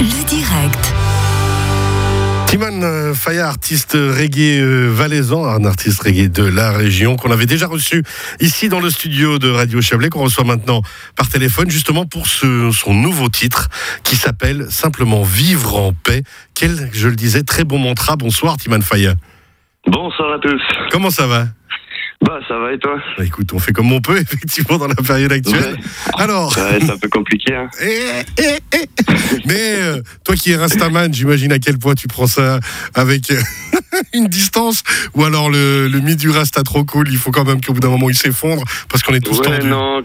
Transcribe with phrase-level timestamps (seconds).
[0.00, 0.94] Le direct.
[2.48, 7.46] Timon euh, Faya, artiste reggae euh, valaisan, un artiste reggae de la région qu'on avait
[7.46, 8.02] déjà reçu
[8.40, 10.82] ici dans le studio de Radio Chablais, qu'on reçoit maintenant
[11.16, 13.68] par téléphone, justement pour ce, son nouveau titre
[14.02, 16.24] qui s'appelle simplement Vivre en paix.
[16.54, 18.16] Quel, je le disais, très bon mantra.
[18.16, 19.14] Bonsoir Timon Faya.
[19.86, 20.62] Bonsoir à tous.
[20.90, 21.46] Comment ça va?
[22.22, 22.96] Bah ça va et toi?
[23.18, 25.76] Bah, Écoute, on fait comme on peut effectivement dans la période actuelle.
[26.18, 27.54] Alors, Ouais, c'est un peu compliqué.
[27.54, 27.68] Hein.
[27.82, 28.88] Eh, eh, eh.
[29.46, 32.60] Mais euh, toi qui es Rastaman, j'imagine à quel point tu prends ça
[32.94, 33.40] avec euh,
[34.14, 34.82] une distance.
[35.14, 37.80] Ou alors le, le mythe du Rasta trop cool, il faut quand même qu'au bout
[37.80, 39.68] d'un moment il s'effondre parce qu'on est tous Ouais, tendus.
[39.68, 40.02] non,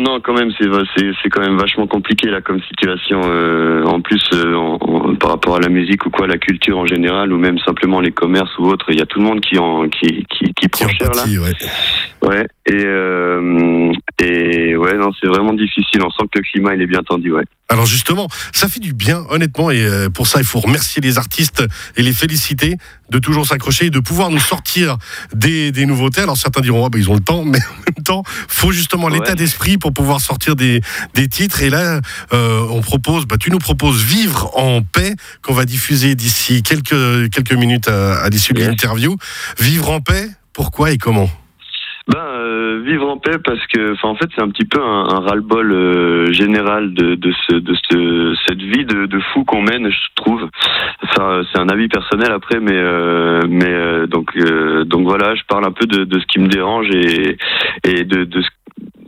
[0.00, 3.20] non, quand même, c'est quand même vachement compliqué là comme situation.
[3.24, 6.78] euh, en plus, euh, en- en- par rapport à la musique ou quoi, la culture
[6.78, 9.40] en général, ou même simplement les commerces ou autres, il y a tout le monde
[9.40, 11.24] qui en qui qui, qui Qui prend en cher là.
[11.24, 11.52] ouais.
[12.28, 12.46] Ouais.
[12.66, 16.00] Et euh, et ouais, non, c'est vraiment difficile.
[16.04, 17.32] On sent que le climat il est bien tendu.
[17.32, 17.44] Ouais.
[17.68, 21.16] Alors justement, ça fait du bien, honnêtement, et euh, pour ça, il faut remercier les
[21.18, 21.64] artistes
[21.96, 22.76] et les féliciter
[23.10, 24.96] de toujours s'accrocher et de pouvoir nous sortir
[25.34, 26.20] des, des nouveautés.
[26.20, 29.06] Alors certains diront, ah, bah, ils ont le temps, mais en même temps, faut justement
[29.06, 29.14] Ouais.
[29.14, 29.34] l'état
[29.78, 30.80] pour pouvoir sortir des,
[31.14, 31.62] des titres.
[31.62, 32.00] Et là,
[32.32, 37.30] euh, on propose, bah, tu nous proposes Vivre en paix, qu'on va diffuser d'ici quelques,
[37.30, 39.16] quelques minutes à, à l'issue de l'interview.
[39.60, 41.28] Vivre en paix, pourquoi et comment?
[42.08, 45.20] Ben, euh, vivre en paix parce que, en fait, c'est un petit peu un, un
[45.20, 49.88] ras-le-bol euh, général de, de, ce, de ce, cette vie de, de fou qu'on mène,
[49.88, 50.48] je trouve.
[51.14, 54.36] C'est un avis personnel après, mais, euh, mais donc,
[54.86, 57.36] donc voilà, je parle un peu de, de ce qui me dérange et,
[57.84, 58.48] et de, de ce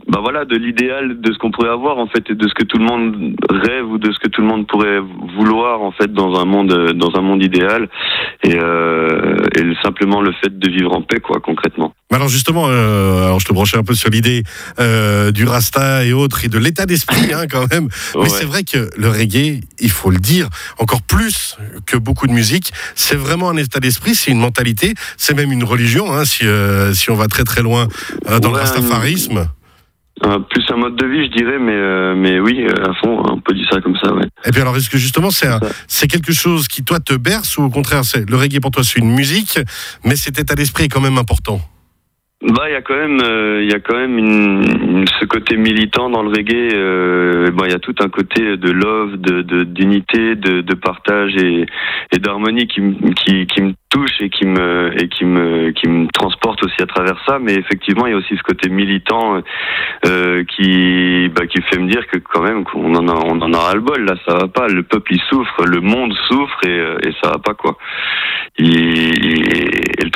[0.07, 2.63] bah voilà, de l'idéal de ce qu'on pourrait avoir en fait et de ce que
[2.63, 4.99] tout le monde rêve ou de ce que tout le monde pourrait
[5.35, 7.89] vouloir en fait dans un monde dans un monde idéal
[8.43, 11.93] et, euh, et simplement le fait de vivre en paix quoi concrètement.
[12.11, 14.43] Mais Alors justement, euh, alors je te branchais un peu sur l'idée
[14.79, 17.87] euh, du Rasta et autres et de l'état d'esprit hein, quand même.
[18.15, 18.29] Mais Ouais.
[18.29, 20.47] c'est vrai que le reggae, il faut le dire,
[20.79, 25.33] encore plus que beaucoup de musique, c'est vraiment un état d'esprit, c'est une mentalité, c'est
[25.35, 27.87] même une religion, hein, si, euh, si on va très très loin
[28.29, 29.47] euh, dans le rastafarisme.
[30.23, 33.21] Euh, plus un mode de vie, je dirais, mais euh, mais oui, euh, à fond,
[33.29, 34.23] on peut dire ça comme ça, ouais.
[34.45, 35.59] Et puis alors, est-ce que justement c'est un-
[35.89, 38.81] c'est quelque chose qui toi te berce ou au contraire, c'est le reggae pour toi
[38.85, 39.59] c'est une musique,
[40.05, 41.59] mais cet état d'esprit est quand même important?
[42.47, 44.61] Bah, il y a quand même, euh, il y a quand même une,
[44.99, 46.73] une- ce côté militant dans le reggae.
[46.75, 50.75] Euh, bah, il y a tout un côté de love, de de- d'unité, de, de
[50.75, 51.65] partage et,
[52.11, 52.81] et d'harmonie qui,
[53.15, 56.85] qui qui me touche et qui me et qui me qui me transporte aussi à
[56.85, 57.39] travers ça.
[57.39, 59.41] Mais effectivement, il y a aussi ce côté militant
[60.05, 63.53] euh, qui bah, qui fait me dire que quand même qu'on en a on en
[63.53, 64.67] a ras le bol là, ça va pas.
[64.67, 67.75] Le peuple il souffre, le monde souffre et euh, et ça va pas quoi.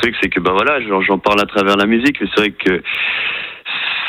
[0.10, 2.82] Truc, c'est que bah voilà, j'en parle à travers la musique, mais c'est vrai que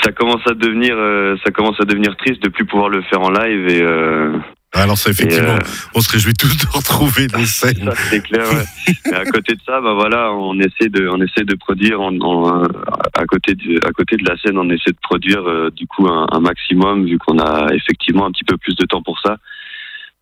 [0.03, 3.21] ça commence à devenir, euh, ça commence à devenir triste de plus pouvoir le faire
[3.21, 4.33] en live et euh,
[4.73, 7.91] Alors ça effectivement, euh, on se réjouit tous de retrouver les scènes.
[8.09, 8.47] c'est clair.
[8.49, 8.95] Ouais.
[9.11, 13.25] Et à côté de ça, bah voilà, on essaie de, on essaie de produire, à
[13.27, 16.41] côté de, à côté de la scène, on essaie de produire du coup un, un
[16.41, 19.37] maximum vu qu'on a effectivement un petit peu plus de temps pour ça.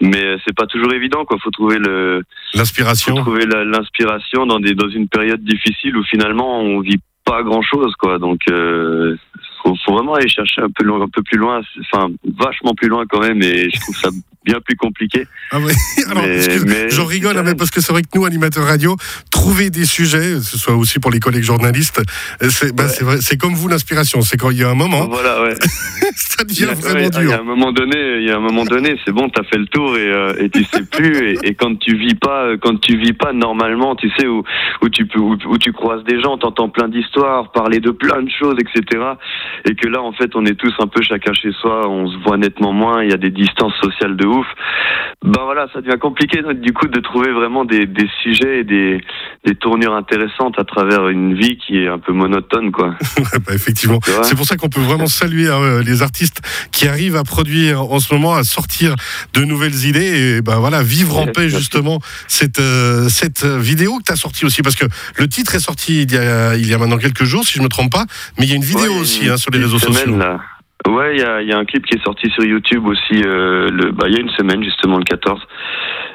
[0.00, 1.38] Mais euh, c'est pas toujours évident, quoi.
[1.42, 2.22] Faut trouver le,
[2.52, 3.14] faut L'inspiration.
[3.16, 7.92] trouver l'inspiration dans des dans une période difficile où finalement on vit pas grand chose
[7.98, 9.16] quoi donc euh,
[9.62, 12.08] faut, faut vraiment aller chercher un peu loin, un peu plus loin enfin
[12.38, 14.08] vachement plus loin quand même et je trouve ça
[14.48, 15.72] bien plus compliqué Ah ouais.
[16.90, 18.96] J'en rigole, hein, mais parce que c'est vrai que nous, animateurs radio,
[19.30, 22.00] trouver des sujets, que ce soit aussi pour les collègues journalistes,
[22.42, 23.36] euh, c'est bah, Ouais.
[23.38, 24.22] comme vous l'inspiration.
[24.22, 25.54] C'est quand il y a un moment, voilà ouais
[26.16, 27.32] ça devient a, vraiment ouais, il y dur.
[27.32, 29.66] a un moment donné il y a un moment donné c'est bon t'as fait le
[29.66, 32.96] tour et, euh, et tu sais plus et, et quand tu vis pas quand tu
[32.96, 34.42] vis pas normalement tu sais où
[34.82, 38.22] où tu peux où, où tu croises des gens t'entends plein d'histoires parler de plein
[38.22, 39.02] de choses etc
[39.68, 42.16] et que là en fait on est tous un peu chacun chez soi on se
[42.24, 44.37] voit nettement moins il y a des distances sociales de ouf
[45.24, 49.00] ben voilà ça devient compliqué du coup de trouver vraiment des, des sujets et des,
[49.44, 52.94] des tournures intéressantes à travers une vie qui est un peu monotone quoi
[53.46, 53.98] bah, effectivement.
[54.22, 56.40] C'est pour ça qu'on peut vraiment saluer hein, les artistes
[56.70, 58.94] qui arrivent à produire en ce moment, à sortir
[59.34, 61.98] de nouvelles idées et ben voilà, vivre en Ouais, paix justement
[62.28, 64.86] cette euh, cette vidéo que tu as sortie aussi parce que
[65.16, 67.62] le titre est sorti il y a il y a maintenant quelques jours si je
[67.62, 68.04] me trompe pas,
[68.38, 70.16] mais il y a une vidéo Ouais, aussi une hein, sur les réseaux semaine, sociaux.
[70.18, 70.38] là.
[70.86, 73.20] Ouais, il y a, il y a un clip qui est sorti sur YouTube aussi,
[73.26, 75.40] euh, le, bah, il y a une semaine justement, le 14.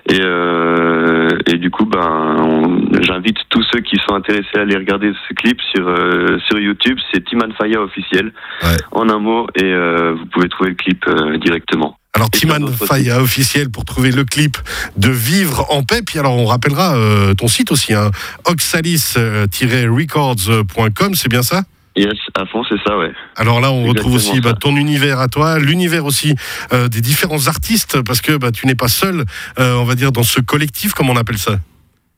[0.09, 5.11] Et, euh, et du coup, ben, j'invite tous ceux qui sont intéressés à aller regarder
[5.27, 6.97] ce clip sur, euh, sur YouTube.
[7.13, 8.31] C'est Timan Faya officiel,
[8.63, 8.77] Ouais.
[8.91, 9.73] en un mot, et
[10.13, 11.05] vous pouvez trouver le clip
[11.43, 11.97] directement.
[12.15, 14.57] Alors Timan Faya officiel pour trouver le clip
[14.97, 16.01] de Vivre en paix.
[16.05, 16.95] Puis alors on rappellera
[17.37, 18.11] ton site aussi, hein,
[18.45, 21.63] oxalis-records.com, c'est bien ça?
[21.95, 23.11] Yes, à fond, c'est ça, ouais.
[23.35, 26.35] Alors là, on retrouve aussi bah, ton univers à toi, l'univers aussi
[26.73, 29.25] euh, des différents artistes, parce que bah, tu n'es pas seul,
[29.59, 31.57] euh, on va dire, dans ce collectif, comme on appelle ça.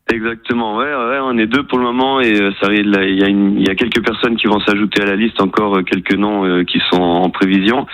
[0.09, 2.87] Exactement, ouais, ouais, on est deux pour le moment et euh, ça il
[3.17, 5.77] y a une, il y a quelques personnes qui vont s'ajouter à la liste, encore
[5.77, 7.87] euh, quelques noms qui sont en prévision.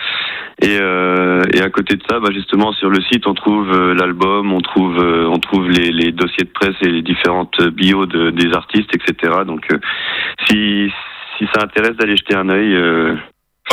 [0.61, 3.95] Et, euh, et à côté de ça, bah, justement sur le site, on trouve euh,
[3.95, 8.05] l'album, on trouve, euh, on trouve les, les dossiers de presse et les différentes bios
[8.05, 9.33] de, des artistes, etc.
[9.47, 9.67] Donc,
[10.47, 10.91] si
[11.41, 12.77] si ça intéresse d'aller jeter un œil.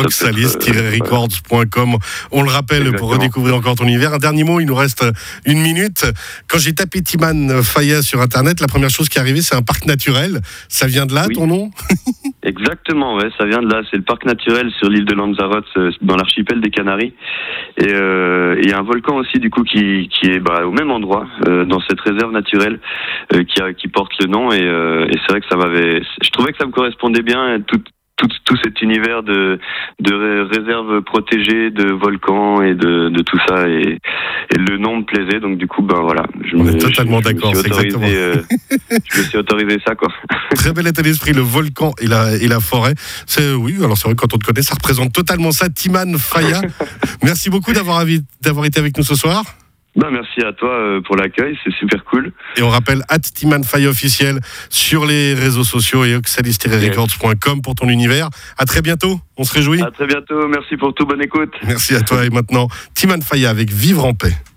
[0.00, 1.96] Oxalis-records.com.
[2.32, 4.14] On le rappelle pour redécouvrir encore ton univers.
[4.14, 5.04] Un dernier mot, il nous reste
[5.44, 6.04] une minute.
[6.48, 9.62] Quand j'ai tapé Timan Faya sur Internet, la première chose qui est arrivée, c'est un
[9.62, 10.40] parc naturel.
[10.68, 11.34] Ça vient de là, Oui.
[11.34, 11.70] ton nom?
[12.42, 13.82] Exactement, ouais, ça vient de là.
[13.90, 17.12] C'est le parc naturel sur l'île de Lanzarote, euh, dans l'archipel des Canaries.
[17.76, 20.70] Et euh, il y a un volcan aussi, du coup, qui, qui est bah, au
[20.72, 22.80] même endroit, euh, dans cette réserve naturelle,
[23.34, 24.52] euh, qui, a, qui porte le nom.
[24.52, 26.02] Et, et c'est vrai que ça m'avait.
[26.22, 27.58] Je trouvais que ça me correspondait bien,
[28.18, 29.58] tout, tout cet univers de,
[30.00, 33.66] de ré- réserve protégée, de volcans et de, de tout ça.
[33.68, 33.98] Et,
[34.52, 36.24] et le nom me plaisait, donc du coup, ben voilà.
[36.44, 38.06] Je On me- est totalement d'accord, suis c'est autorisé, exactement.
[38.10, 38.42] euh,
[39.12, 40.08] je me suis autorisé ça, quoi.
[40.54, 42.94] Très bel état d'esprit, le volcan et la, et la forêt.
[43.26, 45.68] C'est oui, alors c'est vrai que quand on te connaît, ça représente totalement ça.
[45.70, 46.60] Timan Faya,
[47.22, 48.04] merci beaucoup d'avoir
[48.42, 49.44] d'avoir été avec nous ce soir.
[49.98, 52.30] Ben, merci à toi euh, pour l'accueil, c'est super cool.
[52.56, 54.38] Et on rappelle at Timan Faya officiel
[54.70, 58.30] sur les réseaux sociaux et oxalis-records.com pour ton univers.
[58.58, 59.18] À très bientôt.
[59.36, 59.82] On se réjouit.
[59.82, 60.46] À très bientôt.
[60.46, 61.04] Merci pour tout.
[61.04, 61.52] Bonne écoute.
[61.66, 62.24] Merci à toi.
[62.24, 64.34] Et maintenant, Timan Faya avec Vivre en paix.